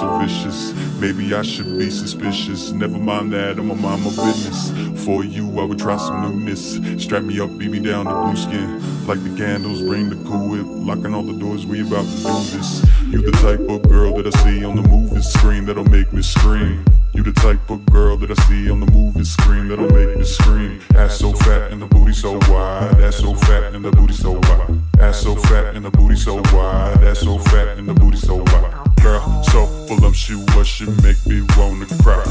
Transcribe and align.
so 0.00 0.18
vicious. 0.18 0.72
Maybe 0.98 1.34
I 1.34 1.42
should 1.42 1.78
be 1.78 1.90
suspicious. 1.90 2.72
Never 2.72 2.98
mind 2.98 3.32
that, 3.32 3.58
I'ma 3.58 3.74
mind 3.74 4.02
my 4.02 4.10
business. 4.10 5.04
For 5.04 5.24
you, 5.24 5.60
I 5.60 5.64
would 5.64 5.78
try 5.78 5.96
some 5.98 6.22
newness. 6.22 6.80
Strap 7.02 7.24
me 7.24 7.38
up, 7.38 7.56
beat 7.58 7.70
me 7.70 7.80
down 7.80 8.06
to 8.06 8.12
blue 8.12 8.36
skin. 8.36 9.06
Like 9.06 9.22
the 9.22 9.34
candles, 9.36 9.82
bring 9.82 10.08
the 10.08 10.16
cool 10.28 10.48
whip. 10.48 10.66
Locking 10.66 11.14
all 11.14 11.22
the 11.22 11.38
doors, 11.38 11.66
we 11.66 11.82
about 11.82 12.06
to 12.06 12.16
do 12.16 12.56
this. 12.56 12.82
You 13.10 13.20
the 13.20 13.32
type 13.42 13.60
of 13.60 13.88
girl 13.88 14.14
that 14.16 14.26
I 14.26 14.30
see 14.42 14.64
on 14.64 14.76
the 14.76 14.88
movie 14.88 15.20
screen 15.20 15.66
that'll 15.66 15.84
make 15.84 16.12
me 16.12 16.22
scream. 16.22 16.84
You 17.20 17.24
the 17.24 17.38
type 17.38 17.68
of 17.68 17.84
girl 17.84 18.16
that 18.16 18.30
I 18.30 18.34
see 18.48 18.70
on 18.70 18.80
the 18.80 18.90
movie 18.92 19.24
screen 19.24 19.68
that'll 19.68 19.90
make 19.90 20.16
me 20.16 20.24
scream. 20.24 20.80
Ass 20.94 21.18
so 21.18 21.34
fat 21.34 21.70
and 21.70 21.82
the 21.82 21.86
booty 21.86 22.14
so 22.14 22.38
wide. 22.48 22.98
Ass 22.98 23.16
so 23.16 23.34
fat 23.34 23.74
and 23.74 23.84
the 23.84 23.90
booty 23.90 24.14
so 24.14 24.32
wide. 24.32 24.80
Ass 24.98 25.20
so 25.20 25.34
fat 25.36 25.74
and 25.74 25.84
the 25.84 25.90
booty 25.90 26.16
so 26.16 26.36
wide. 26.54 27.04
Ass 27.04 27.18
so 27.18 27.36
fat 27.36 27.76
and 27.76 27.86
the 27.86 27.92
booty 27.92 28.16
so 28.16 28.36
wide. 28.36 28.72
Girl, 29.02 29.42
so 29.42 29.66
voluptuous, 29.86 30.66
she 30.66 30.86
make 31.04 31.20
me 31.26 31.44
wanna 31.58 31.84
cry. 32.00 32.24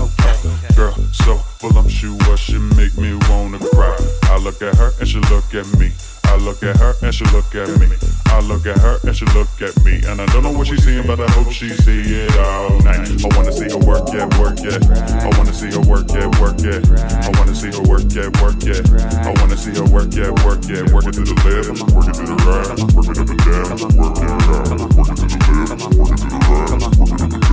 Girl, 0.76 0.96
so 1.14 1.36
voluptuous, 1.60 2.40
she 2.40 2.58
make 2.58 2.98
me 2.98 3.14
wanna 3.30 3.60
cry. 3.60 3.96
I 4.24 4.40
look 4.40 4.60
at 4.64 4.74
her 4.76 4.92
and 5.00 5.08
she 5.08 5.20
look 5.30 5.54
at 5.54 5.68
me. 5.78 5.92
I 6.30 6.38
look 6.38 6.62
at 6.62 6.78
her 6.78 6.94
and 7.02 7.14
she 7.14 7.26
look 7.34 7.56
at 7.56 7.68
me. 7.80 7.88
I 8.28 8.40
look 8.42 8.66
at 8.66 8.78
her 8.78 9.00
and 9.04 9.16
she 9.18 9.26
look 9.34 9.50
at 9.62 9.76
me. 9.84 10.02
And 10.06 10.22
I 10.22 10.26
don't 10.28 10.44
know 10.44 10.52
what 10.52 10.68
she's 10.68 10.84
seeing, 10.84 11.06
but 11.08 11.20
I 11.20 11.26
hope 11.32 11.52
she 11.52 11.70
see 11.70 12.02
it 12.06 12.38
all 12.38 12.70
night. 12.86 13.10
I 13.10 13.28
wanna 13.36 13.52
see 13.52 13.70
her 13.70 13.82
work 13.82 14.14
it, 14.14 14.30
work 14.38 14.60
it. 14.62 14.86
I 14.86 15.30
wanna 15.38 15.54
see 15.54 15.72
her 15.74 15.82
work 15.82 16.06
it, 16.14 16.30
work 16.40 16.62
it. 16.62 16.86
I 17.26 17.30
wanna 17.38 17.56
see 17.56 17.72
her 17.74 17.82
work 17.82 18.06
it, 18.14 18.30
work 18.42 18.62
it. 18.64 18.86
I 19.26 19.34
wanna 19.42 19.58
see 19.58 19.74
her 19.74 19.84
work 19.90 20.14
it, 20.14 20.32
work 20.46 20.70
it. 20.70 20.94
Work 20.94 21.08
it 21.08 21.14
to 21.14 21.24
the 21.26 21.36
left, 21.42 21.82
work 21.94 22.08
it 22.08 22.14
to 22.14 22.26
the 22.26 22.36
right, 22.46 22.78
work 22.94 23.10
it 23.10 23.18
up 23.18 23.30
and 23.30 23.40
down, 23.42 23.74
work 23.98 24.14
it 24.14 24.30
out. 24.30 24.70
Work 24.70 25.10
it 25.10 25.18
to 25.18 25.26
the 25.30 25.58
left, 25.70 25.98
work 25.98 26.12
it 26.12 26.18
to 26.18 26.28
the 26.30 26.46
right, 26.46 26.94
work 27.00 27.12
it 27.12 27.22
up 27.22 27.34
and 27.34 27.44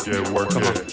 It, 0.07 0.29
work 0.29 0.49
Come 0.49 0.63
on. 0.63 0.92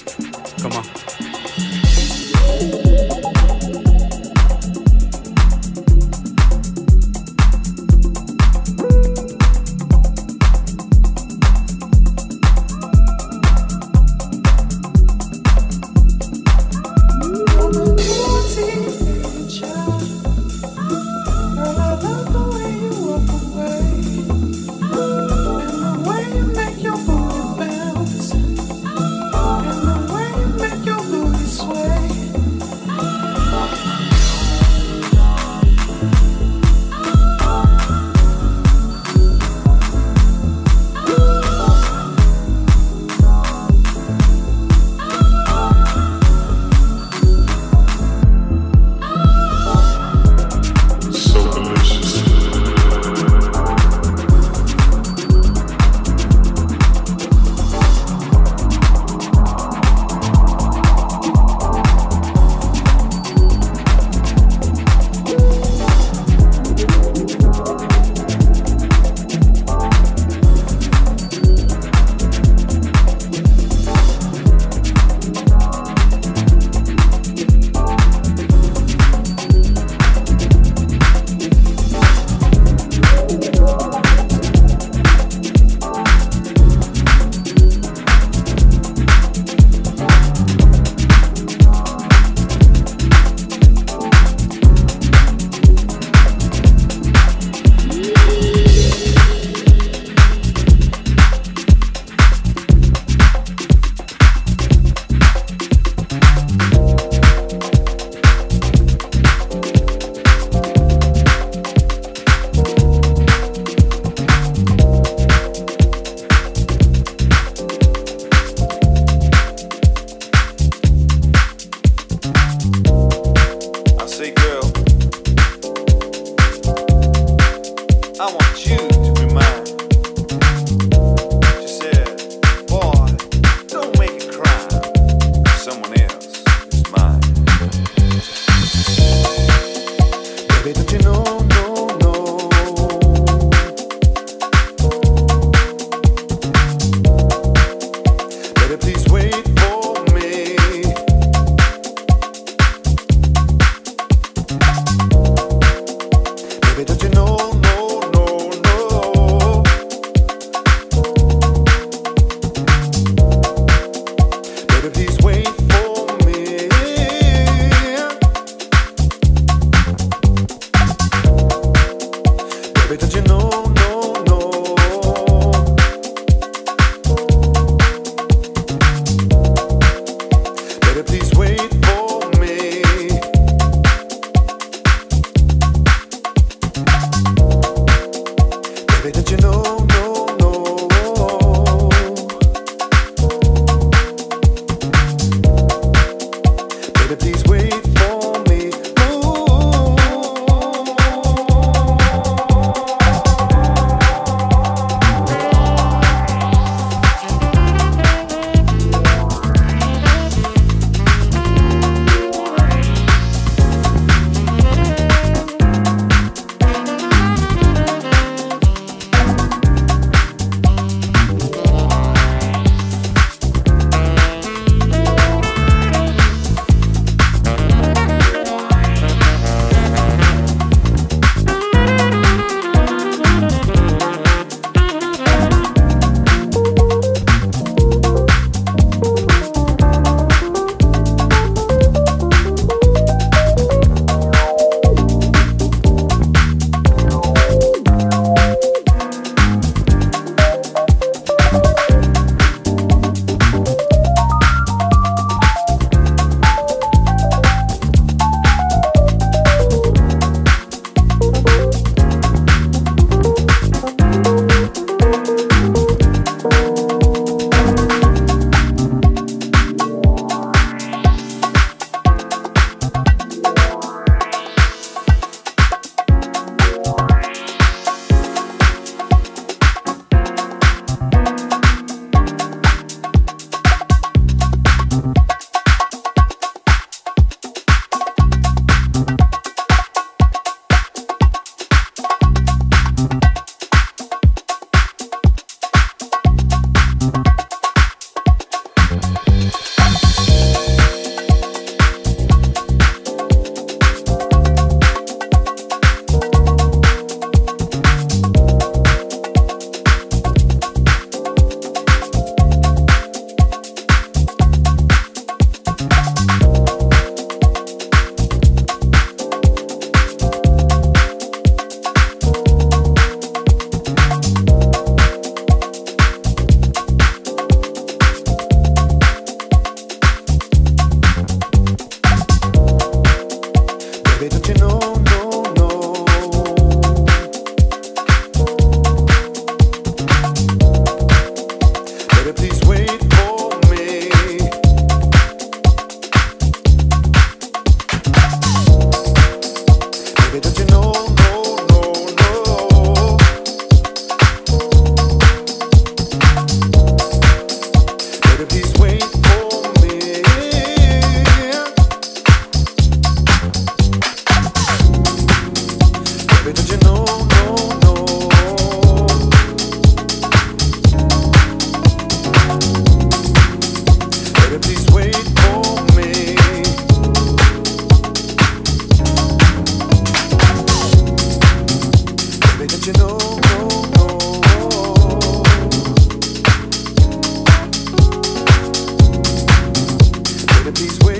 these 390.80 390.98
ways. 391.00 391.19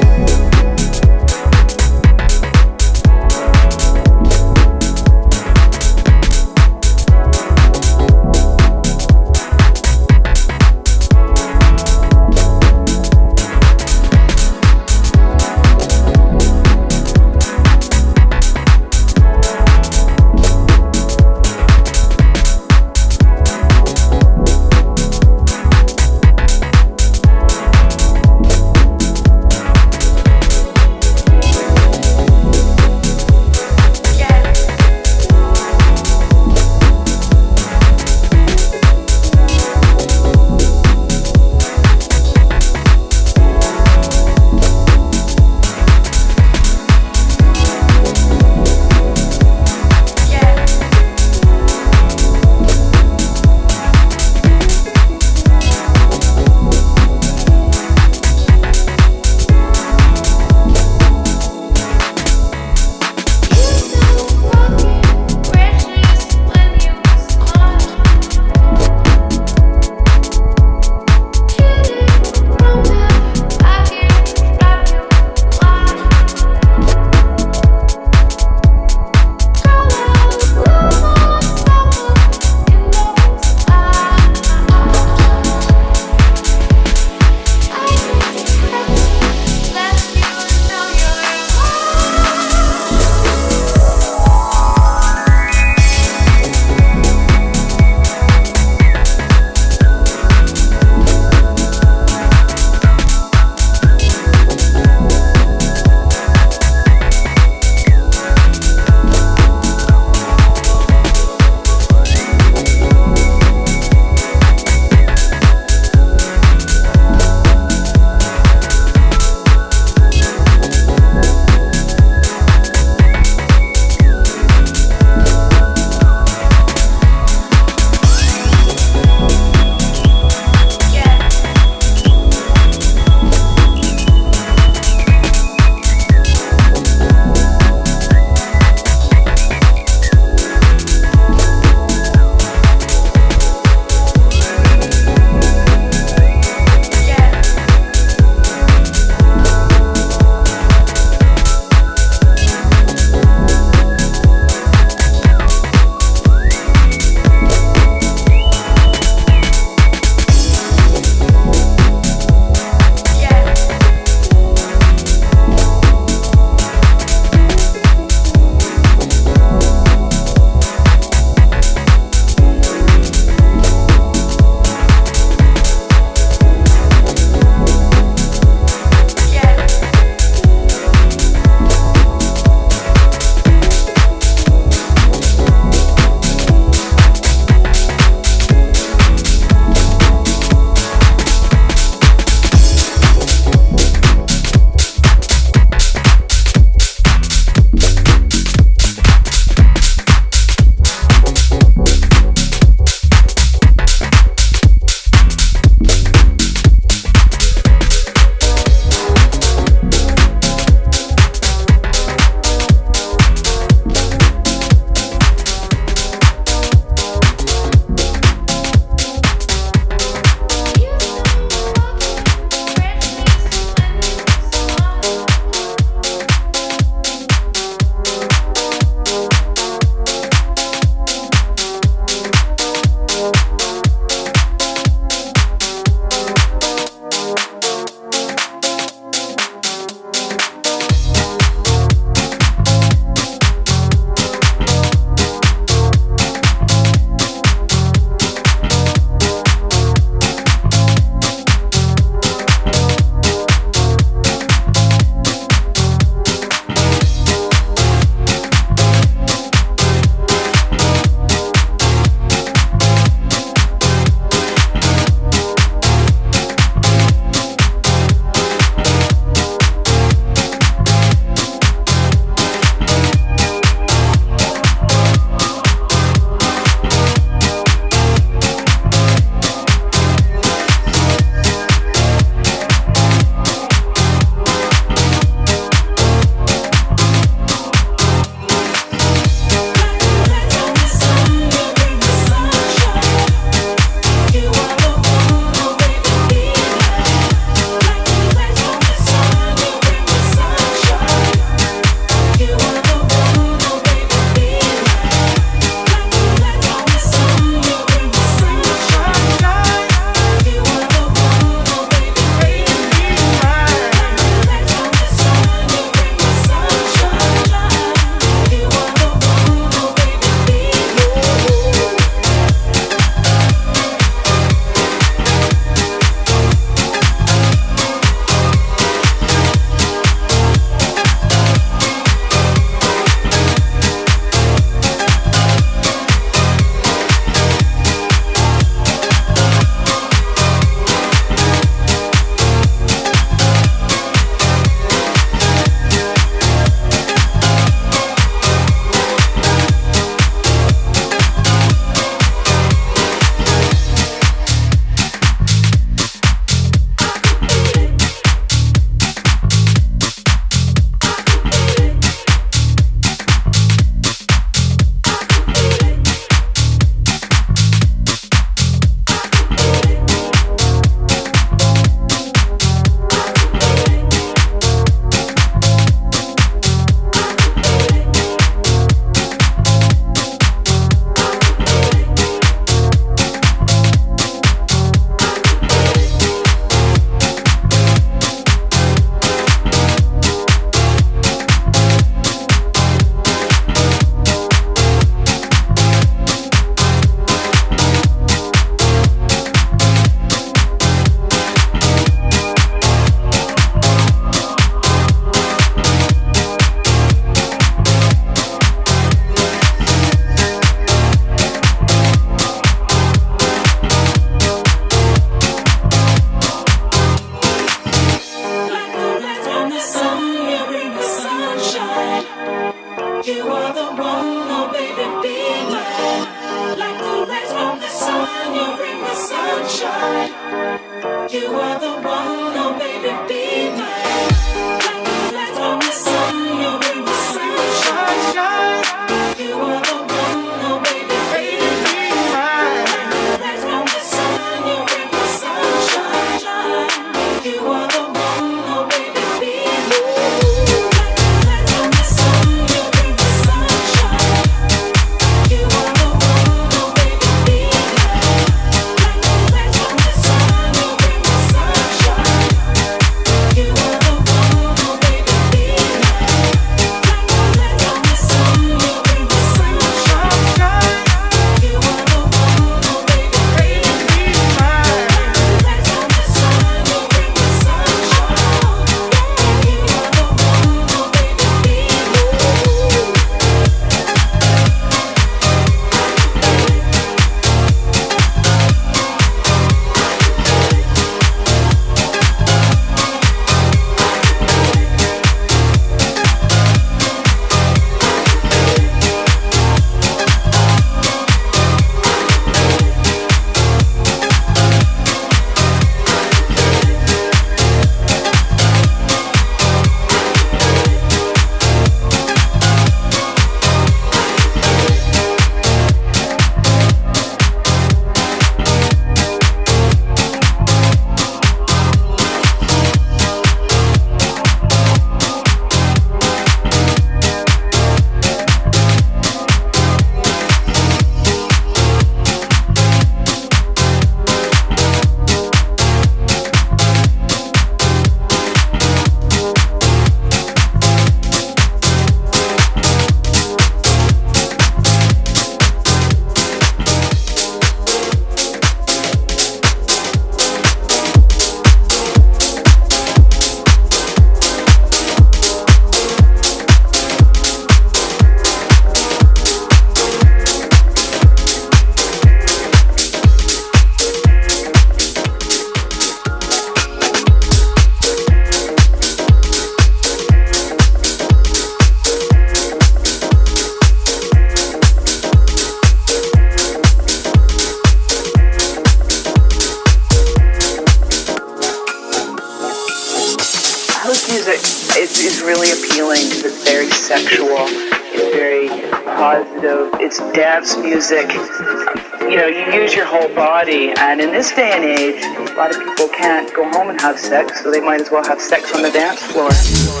Lot 595.61 595.75
of 595.75 595.83
people 595.83 596.07
can't 596.07 596.51
go 596.55 596.67
home 596.71 596.89
and 596.89 596.99
have 596.99 597.19
sex, 597.19 597.61
so 597.61 597.69
they 597.69 597.79
might 597.79 598.01
as 598.01 598.09
well 598.09 598.25
have 598.25 598.41
sex 598.41 598.73
on 598.73 598.81
the 598.81 598.89
dance 598.89 599.21
floor. 599.21 600.00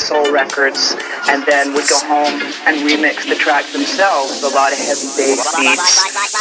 Soul 0.00 0.32
records, 0.32 0.96
and 1.28 1.44
then 1.44 1.74
would 1.74 1.86
go 1.88 2.00
home 2.08 2.40
and 2.64 2.80
remix 2.88 3.28
the 3.28 3.36
track 3.36 3.68
themselves. 3.72 4.42
A 4.42 4.48
lot 4.48 4.72
of 4.72 4.78
heavy 4.80 5.06
bass 5.16 5.44
beats. 5.54 6.39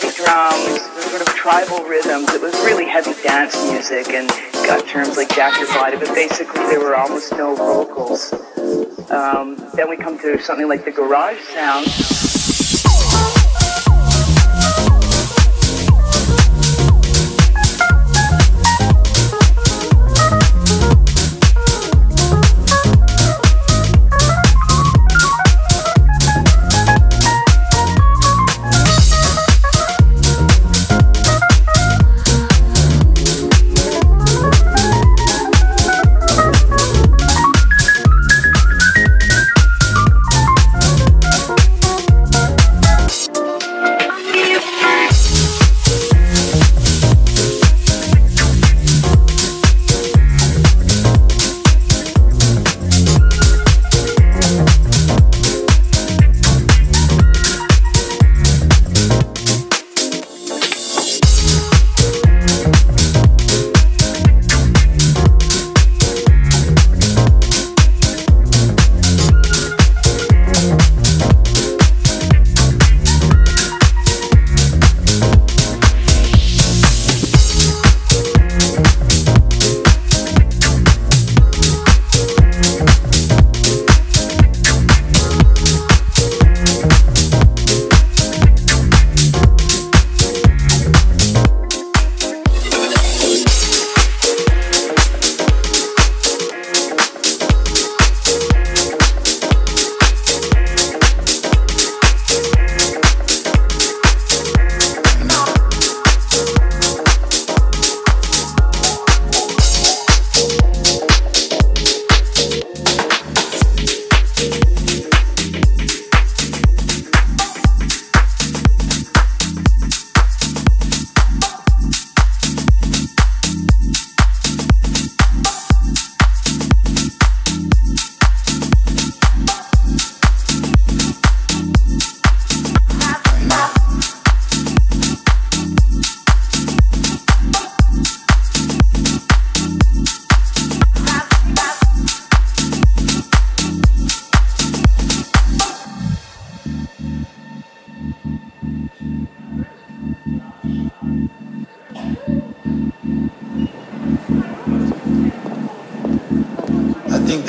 Heavy 0.00 0.16
drums, 0.16 0.80
sort 1.10 1.20
of 1.20 1.28
tribal 1.34 1.84
rhythms. 1.84 2.32
It 2.32 2.40
was 2.40 2.54
really 2.64 2.86
heavy 2.86 3.12
dance 3.22 3.56
music 3.70 4.08
and 4.08 4.28
got 4.66 4.86
terms 4.86 5.16
like 5.16 5.34
jack 5.34 5.58
your 5.58 5.68
body, 5.68 5.96
but 5.96 6.14
basically 6.14 6.60
there 6.66 6.80
were 6.80 6.96
almost 6.96 7.32
no 7.32 7.54
vocals. 7.54 8.32
Um, 9.10 9.56
then 9.74 9.88
we 9.88 9.96
come 9.96 10.18
to 10.20 10.40
something 10.40 10.68
like 10.68 10.84
the 10.84 10.90
garage 10.90 11.40
sound. 11.54 12.29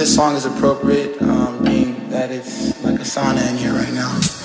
Song 0.06 0.36
is 0.36 0.46
appropriate, 0.46 1.22
um, 1.22 1.64
being 1.64 2.10
that 2.10 2.32
it's 2.32 2.84
like 2.84 2.96
a 2.96 3.04
sauna 3.04 3.48
in 3.50 3.58
here 3.58 3.74
right 3.74 3.94
now. 3.94 4.41